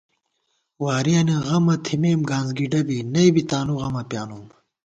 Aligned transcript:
وارِیَنی 0.83 1.35
غَمہ 1.47 1.75
تِھمېم 1.85 2.21
گانسگِڈہ 2.29 2.81
بی، 2.87 2.97
نئ 3.13 3.29
بی 3.33 3.43
تانُو 3.49 3.75
غمہ 3.81 4.03
پیانُم 4.09 4.43